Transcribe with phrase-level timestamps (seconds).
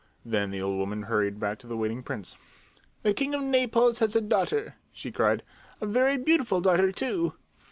[0.25, 2.35] Then the old woman hurried back to the waiting prince.
[3.03, 5.43] "The king of Naples has a daughter!" she cried.
[5.79, 7.33] "A very beautiful daughter, too!"